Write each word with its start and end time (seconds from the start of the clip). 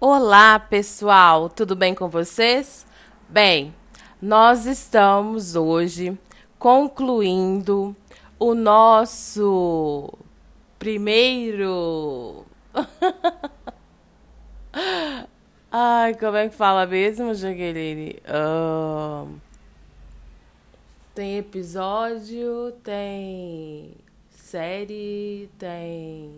Olá, 0.00 0.60
pessoal, 0.60 1.48
tudo 1.48 1.74
bem 1.74 1.92
com 1.92 2.08
vocês? 2.08 2.86
Bem, 3.28 3.74
nós 4.22 4.64
estamos 4.64 5.56
hoje 5.56 6.16
concluindo 6.56 7.96
o 8.38 8.54
nosso 8.54 10.08
primeiro. 10.78 12.46
Ai, 15.68 16.14
como 16.14 16.36
é 16.36 16.48
que 16.48 16.54
fala 16.54 16.86
mesmo, 16.86 17.34
Jaqueline? 17.34 18.22
Tem 21.12 21.38
episódio, 21.38 22.70
tem 22.84 23.96
série, 24.30 25.50
tem. 25.58 26.30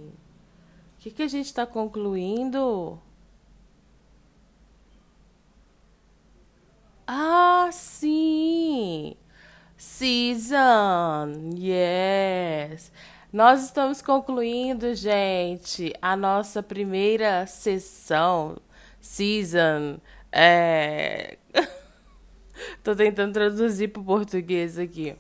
O 0.96 1.00
que, 1.00 1.10
que 1.10 1.22
a 1.22 1.28
gente 1.28 1.44
está 1.44 1.66
concluindo? 1.66 2.98
Ah, 7.12 7.70
sim! 7.72 9.16
Season! 9.76 11.50
Yes! 11.58 12.92
Nós 13.32 13.64
estamos 13.64 14.00
concluindo, 14.00 14.94
gente, 14.94 15.92
a 16.00 16.14
nossa 16.14 16.62
primeira 16.62 17.48
sessão, 17.48 18.58
season. 19.00 19.98
É... 20.30 21.36
Tô 22.84 22.94
tentando 22.94 23.32
traduzir 23.32 23.88
para 23.88 24.02
o 24.02 24.04
português 24.04 24.78
aqui. 24.78 25.16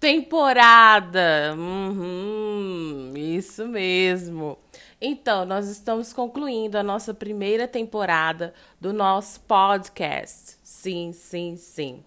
Temporada! 0.00 1.56
Uhum, 1.58 3.12
isso 3.16 3.66
mesmo. 3.66 4.56
Então, 5.00 5.44
nós 5.44 5.68
estamos 5.68 6.12
concluindo 6.12 6.78
a 6.78 6.84
nossa 6.84 7.12
primeira 7.12 7.66
temporada 7.66 8.54
do 8.80 8.92
nosso 8.92 9.40
podcast. 9.40 10.56
Sim, 10.62 11.12
sim, 11.12 11.56
sim. 11.56 12.04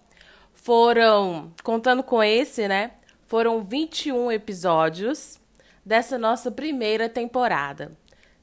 Foram, 0.54 1.52
contando 1.62 2.02
com 2.02 2.22
esse, 2.22 2.66
né? 2.66 2.92
Foram 3.26 3.62
21 3.62 4.32
episódios 4.32 5.38
dessa 5.84 6.16
nossa 6.16 6.50
primeira 6.50 7.10
temporada. 7.10 7.92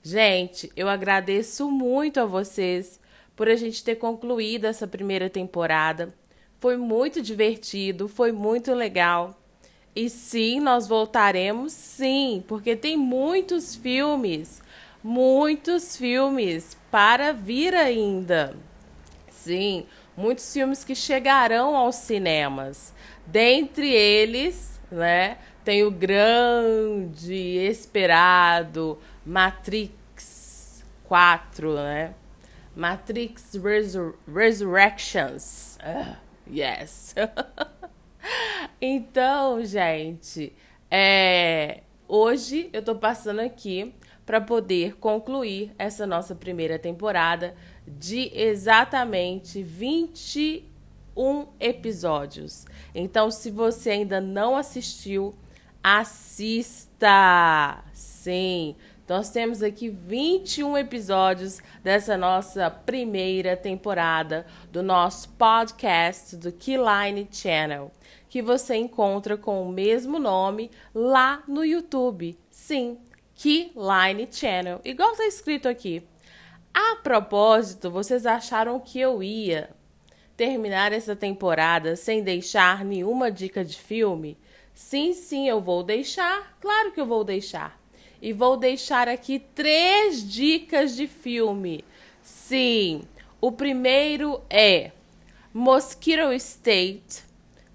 Gente, 0.03 0.72
eu 0.75 0.88
agradeço 0.88 1.72
muito 1.72 2.19
a 2.19 2.25
vocês 2.25 3.00
por 3.36 3.50
a 3.50 3.56
gente 3.56 3.84
ter 3.84 3.95
concluído 3.95 4.66
essa 4.66 4.88
primeira 4.88 5.28
temporada. 5.28 6.13
Foi 6.60 6.76
muito 6.76 7.22
divertido, 7.22 8.08
foi 8.10 8.32
muito 8.32 8.74
legal. 8.74 9.40
E 9.96 10.10
sim, 10.10 10.60
nós 10.60 10.88
voltaremos, 10.88 11.72
sim, 11.72 12.44
porque 12.48 12.76
tem 12.76 12.98
muitos 12.98 13.76
filmes, 13.76 14.62
muitos 15.04 15.96
filmes 15.96 16.78
para 16.92 17.32
vir 17.32 17.74
ainda. 17.74 18.56
Sim, 19.32 19.86
muitos 20.18 20.52
filmes 20.52 20.84
que 20.84 20.94
chegarão 20.94 21.78
aos 21.78 21.96
cinemas. 21.96 22.94
Dentre 23.26 23.90
eles, 23.90 24.80
né, 24.92 25.38
tem 25.64 25.84
o 25.84 25.92
grande, 25.92 27.34
esperado 27.34 28.98
Matrix 29.26 30.84
4, 31.06 31.76
né? 31.76 32.14
Matrix 32.76 33.54
Resur 33.56 34.16
Resurrections. 34.28 35.78
Uh, 35.78 36.28
yes. 36.52 37.16
então, 38.81 39.64
gente, 39.64 40.53
é, 40.89 41.81
hoje 42.08 42.69
eu 42.73 42.81
tô 42.81 42.95
passando 42.95 43.39
aqui 43.39 43.94
para 44.25 44.39
poder 44.39 44.95
concluir 44.97 45.72
essa 45.78 46.06
nossa 46.06 46.36
primeira 46.36 46.78
temporada 46.78 47.56
de 47.88 48.31
exatamente 48.33 49.64
21 49.64 51.47
episódios. 51.59 52.66
Então, 52.94 53.31
se 53.31 53.50
você 53.50 53.89
ainda 53.89 54.22
não 54.22 54.56
assistiu, 54.56 55.34
assista! 55.84 57.84
Sim! 57.91 58.75
Nós 59.09 59.31
temos 59.31 59.64
aqui 59.64 59.90
21 59.90 60.78
episódios 60.78 61.64
dessa 61.84 62.16
nossa 62.16 62.70
primeira 62.70 63.58
temporada 63.58 64.46
do 64.72 64.84
nosso 64.84 65.30
podcast 65.30 66.36
do 66.36 66.52
Keyline 66.52 67.28
Channel, 67.31 67.92
que 68.30 68.40
você 68.40 68.75
encontra 68.75 69.36
com 69.36 69.64
o 69.64 69.72
mesmo 69.72 70.19
nome 70.19 70.69
lá 70.94 71.42
no 71.48 71.66
YouTube. 71.66 72.38
Sim, 72.52 73.00
Keyline 73.34 74.28
Channel, 74.31 74.80
igual 74.86 75.14
está 75.14 75.25
escrito 75.25 75.68
aqui. 75.68 76.03
A 76.72 76.98
propósito, 76.98 77.90
vocês 77.90 78.28
acharam 78.28 78.80
que 78.80 79.00
eu 79.00 79.24
ia 79.24 79.72
terminar 80.38 80.94
essa 80.94 81.16
temporada 81.16 81.96
sem 81.96 82.22
deixar 82.22 82.86
nenhuma 82.86 83.31
dica 83.31 83.66
de 83.66 83.75
filme? 83.75 84.38
Sim, 84.72 85.14
sim, 85.14 85.50
eu 85.50 85.59
vou 85.59 85.81
deixar. 85.81 86.56
Claro 86.62 86.92
que 86.92 87.02
eu 87.02 87.08
vou 87.08 87.24
deixar. 87.24 87.80
E 88.22 88.34
vou 88.34 88.57
deixar 88.57 89.07
aqui 89.07 89.40
três 89.40 90.30
dicas 90.30 90.96
de 90.96 91.07
filme. 91.07 91.84
Sim, 92.22 93.02
o 93.40 93.52
primeiro 93.52 94.41
é 94.50 94.91
Mosquito 95.53 96.34
State, 96.34 97.24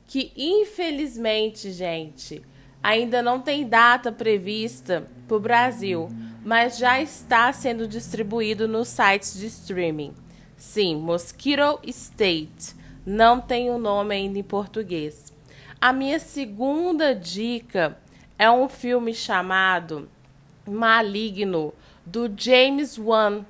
que 0.07 0.31
infelizmente, 0.37 1.73
gente, 1.73 2.43
ainda 2.83 3.23
não 3.23 3.41
tem 3.41 3.67
data 3.67 4.13
prevista 4.13 5.09
para 5.27 5.37
o 5.37 5.41
Brasil, 5.41 6.09
mas 6.45 6.77
já 6.77 7.01
está 7.01 7.51
sendo 7.53 7.89
distribuído 7.89 8.69
nos 8.69 8.89
sites 8.89 9.39
de 9.39 9.47
streaming. 9.47 10.13
Sim, 10.57 10.97
Mosquito 10.97 11.81
State. 11.85 12.77
Não 13.07 13.41
tem 13.41 13.71
o 13.71 13.75
um 13.75 13.79
nome 13.79 14.15
ainda 14.15 14.39
em 14.39 14.43
português. 14.43 15.33
A 15.81 15.93
minha 15.93 16.19
segunda 16.19 17.15
dica 17.15 17.99
é 18.39 18.51
um 18.51 18.69
filme 18.69 19.13
chamado 19.13 20.09
Maligno, 20.67 21.73
do 22.05 22.31
James 22.37 22.99
Wan. 22.99 23.45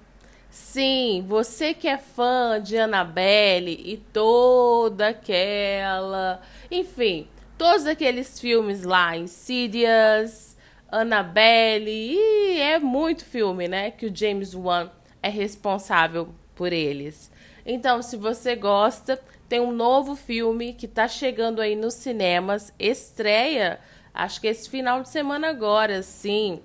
Sim, 0.50 1.24
você 1.26 1.74
que 1.74 1.88
é 1.88 1.98
fã 1.98 2.60
de 2.62 2.78
Annabelle 2.78 3.72
e 3.72 3.96
toda 4.12 5.08
aquela. 5.08 6.40
Enfim, 6.70 7.26
todos 7.58 7.86
aqueles 7.86 8.38
filmes 8.38 8.84
lá, 8.84 9.16
Insidious, 9.16 10.56
Annabelle, 10.88 11.90
e 11.90 12.60
é 12.60 12.78
muito 12.78 13.24
filme, 13.24 13.66
né? 13.66 13.90
Que 13.90 14.06
o 14.06 14.16
James 14.16 14.54
Wan 14.54 14.90
é 15.20 15.28
responsável 15.28 16.28
por 16.54 16.72
eles. 16.72 17.32
Então, 17.66 18.02
se 18.02 18.16
você 18.16 18.54
gosta, 18.54 19.20
tem 19.48 19.58
um 19.58 19.72
novo 19.72 20.14
filme 20.14 20.72
que 20.72 20.86
tá 20.86 21.08
chegando 21.08 21.60
aí 21.60 21.74
nos 21.74 21.94
cinemas, 21.94 22.72
estreia, 22.78 23.80
acho 24.12 24.40
que 24.40 24.46
esse 24.46 24.68
final 24.68 25.02
de 25.02 25.08
semana 25.08 25.48
agora, 25.48 26.02
sim. 26.02 26.60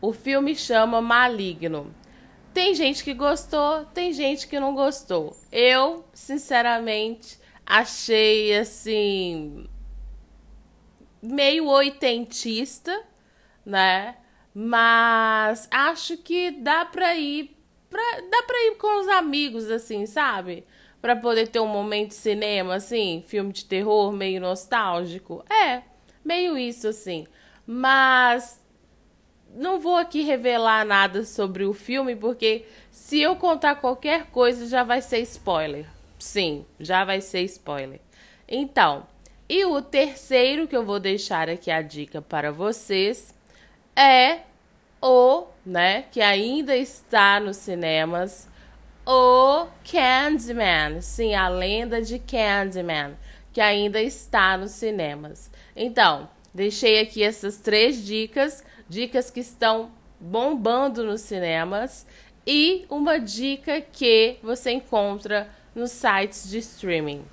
O 0.00 0.12
filme 0.12 0.54
chama 0.54 1.00
Maligno. 1.00 1.94
Tem 2.54 2.74
gente 2.74 3.02
que 3.04 3.14
gostou, 3.14 3.84
tem 3.86 4.12
gente 4.12 4.46
que 4.46 4.58
não 4.58 4.74
gostou. 4.74 5.36
Eu, 5.50 6.04
sinceramente, 6.12 7.38
achei 7.66 8.56
assim 8.56 9.68
meio 11.22 11.66
oitentista, 11.66 13.04
né? 13.64 14.16
Mas 14.54 15.68
acho 15.70 16.16
que 16.16 16.50
dá 16.50 16.84
pra 16.84 17.16
ir 17.16 17.56
pra, 17.90 18.02
dá 18.30 18.42
pra 18.42 18.56
ir 18.66 18.76
com 18.76 19.00
os 19.00 19.08
amigos 19.08 19.70
assim, 19.70 20.06
sabe? 20.06 20.64
Pra 21.00 21.14
poder 21.14 21.48
ter 21.48 21.60
um 21.60 21.66
momento 21.66 22.08
de 22.08 22.14
cinema 22.14 22.76
assim, 22.76 23.22
filme 23.26 23.52
de 23.52 23.64
terror 23.64 24.12
meio 24.12 24.40
nostálgico. 24.40 25.44
É, 25.48 25.82
meio 26.24 26.56
isso 26.56 26.88
assim. 26.88 27.26
Mas 27.66 28.60
não 29.58 29.80
vou 29.80 29.96
aqui 29.96 30.22
revelar 30.22 30.86
nada 30.86 31.24
sobre 31.24 31.64
o 31.64 31.74
filme, 31.74 32.14
porque 32.14 32.64
se 32.92 33.20
eu 33.20 33.34
contar 33.34 33.74
qualquer 33.74 34.26
coisa 34.26 34.68
já 34.68 34.84
vai 34.84 35.02
ser 35.02 35.18
spoiler. 35.20 35.84
Sim, 36.18 36.64
já 36.78 37.04
vai 37.04 37.20
ser 37.20 37.42
spoiler. 37.42 38.00
Então, 38.48 39.06
e 39.48 39.64
o 39.64 39.82
terceiro 39.82 40.68
que 40.68 40.76
eu 40.76 40.84
vou 40.84 41.00
deixar 41.00 41.48
aqui 41.48 41.70
a 41.70 41.82
dica 41.82 42.22
para 42.22 42.52
vocês 42.52 43.34
é 43.96 44.40
o, 45.02 45.46
né, 45.66 46.04
que 46.12 46.20
ainda 46.20 46.76
está 46.76 47.40
nos 47.40 47.56
cinemas, 47.56 48.48
o 49.04 49.66
Candyman. 49.90 51.00
Sim, 51.00 51.34
a 51.34 51.48
lenda 51.48 52.00
de 52.00 52.20
Candyman, 52.20 53.16
que 53.52 53.60
ainda 53.60 54.00
está 54.00 54.56
nos 54.56 54.70
cinemas. 54.70 55.50
Então, 55.74 56.28
deixei 56.54 57.00
aqui 57.00 57.24
essas 57.24 57.58
três 57.58 58.04
dicas 58.04 58.62
dicas 58.88 59.30
que 59.30 59.40
estão 59.40 59.90
bombando 60.20 61.04
nos 61.04 61.20
cinemas 61.20 62.06
e 62.46 62.86
uma 62.88 63.18
dica 63.18 63.80
que 63.80 64.38
você 64.42 64.72
encontra 64.72 65.48
nos 65.74 65.90
sites 65.90 66.48
de 66.48 66.58
streaming. 66.58 67.24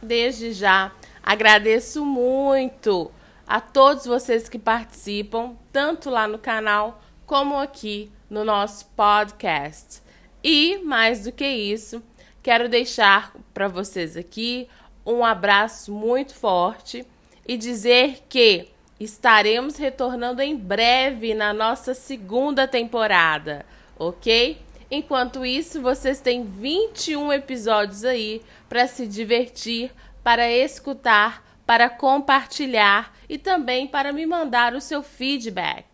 Desde 0.00 0.52
já, 0.52 0.92
agradeço 1.22 2.04
muito 2.04 3.10
a 3.46 3.60
todos 3.60 4.06
vocês 4.06 4.48
que 4.48 4.58
participam, 4.58 5.56
tanto 5.72 6.08
lá 6.08 6.26
no 6.26 6.38
canal 6.38 7.02
como 7.26 7.56
aqui 7.56 8.10
no 8.30 8.44
nosso 8.44 8.86
podcast. 8.96 10.00
E 10.42 10.78
mais 10.78 11.24
do 11.24 11.32
que 11.32 11.46
isso, 11.46 12.02
quero 12.42 12.68
deixar 12.68 13.34
para 13.52 13.68
vocês 13.68 14.16
aqui 14.16 14.68
um 15.04 15.24
abraço 15.24 15.92
muito 15.92 16.34
forte 16.34 17.06
e 17.46 17.56
dizer 17.56 18.24
que 18.28 18.71
estaremos 19.02 19.76
retornando 19.76 20.42
em 20.42 20.56
breve 20.56 21.34
na 21.34 21.52
nossa 21.52 21.94
segunda 21.94 22.68
temporada, 22.68 23.66
ok? 23.98 24.60
Enquanto 24.90 25.46
isso, 25.46 25.80
vocês 25.80 26.20
têm 26.20 26.44
21 26.44 27.32
episódios 27.32 28.04
aí 28.04 28.42
para 28.68 28.86
se 28.86 29.06
divertir, 29.06 29.90
para 30.22 30.50
escutar, 30.50 31.42
para 31.64 31.88
compartilhar 31.88 33.16
e 33.28 33.38
também 33.38 33.86
para 33.86 34.12
me 34.12 34.26
mandar 34.26 34.74
o 34.74 34.80
seu 34.80 35.00
feedback. 35.02 35.86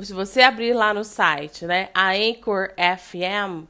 se 0.00 0.12
você 0.12 0.42
abrir 0.42 0.72
lá 0.72 0.94
no 0.94 1.02
site, 1.02 1.66
né, 1.66 1.88
a 1.92 2.12
Anchor 2.12 2.72
FM, 2.76 3.66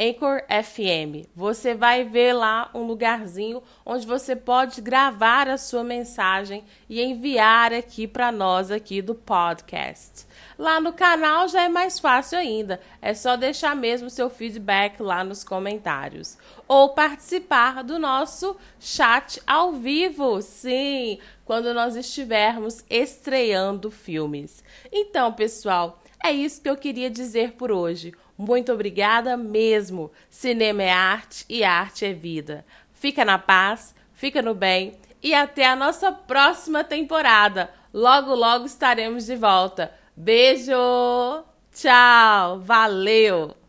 Anchor 0.00 0.44
FM. 0.48 1.26
Você 1.34 1.74
vai 1.74 2.04
ver 2.04 2.32
lá 2.32 2.70
um 2.72 2.84
lugarzinho 2.84 3.60
onde 3.84 4.06
você 4.06 4.36
pode 4.36 4.80
gravar 4.80 5.48
a 5.48 5.58
sua 5.58 5.82
mensagem 5.82 6.64
e 6.88 7.02
enviar 7.02 7.72
aqui 7.72 8.06
para 8.06 8.30
nós 8.30 8.70
aqui 8.70 9.02
do 9.02 9.12
podcast. 9.12 10.24
Lá 10.56 10.80
no 10.80 10.92
canal 10.92 11.48
já 11.48 11.64
é 11.64 11.68
mais 11.68 11.98
fácil 11.98 12.38
ainda, 12.38 12.80
é 13.02 13.12
só 13.12 13.34
deixar 13.34 13.74
mesmo 13.74 14.08
seu 14.08 14.30
feedback 14.30 15.02
lá 15.02 15.24
nos 15.24 15.42
comentários 15.42 16.38
ou 16.68 16.90
participar 16.90 17.82
do 17.82 17.98
nosso 17.98 18.56
chat 18.78 19.42
ao 19.44 19.72
vivo. 19.72 20.40
Sim, 20.42 21.18
quando 21.44 21.74
nós 21.74 21.96
estivermos 21.96 22.84
estreando 22.88 23.90
filmes. 23.90 24.62
Então, 24.92 25.32
pessoal, 25.32 26.00
é 26.22 26.30
isso 26.30 26.60
que 26.60 26.68
eu 26.68 26.76
queria 26.76 27.10
dizer 27.10 27.52
por 27.52 27.72
hoje. 27.72 28.12
Muito 28.38 28.72
obrigada 28.72 29.36
mesmo. 29.36 30.12
Cinema 30.30 30.84
é 30.84 30.90
arte 30.90 31.44
e 31.48 31.64
arte 31.64 32.04
é 32.04 32.14
vida. 32.14 32.64
Fica 32.94 33.24
na 33.24 33.36
paz, 33.36 33.92
fica 34.14 34.40
no 34.40 34.54
bem 34.54 34.94
e 35.20 35.34
até 35.34 35.66
a 35.66 35.74
nossa 35.74 36.12
próxima 36.12 36.84
temporada. 36.84 37.68
Logo, 37.92 38.34
logo 38.34 38.64
estaremos 38.64 39.26
de 39.26 39.34
volta. 39.34 39.92
Beijo! 40.16 40.72
Tchau! 41.72 42.60
Valeu! 42.60 43.67